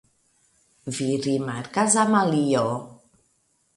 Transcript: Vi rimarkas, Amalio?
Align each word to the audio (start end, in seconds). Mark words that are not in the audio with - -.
Vi 0.95 1.09
rimarkas, 1.25 1.99
Amalio? 2.07 2.67